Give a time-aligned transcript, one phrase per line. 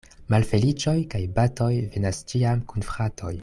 [0.33, 3.35] Malfeliĉoj kaj batoj venas ĉiam kun fratoj.